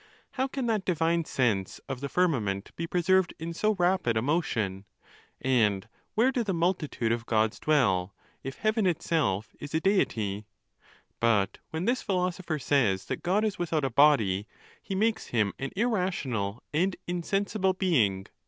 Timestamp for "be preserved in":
2.75-3.53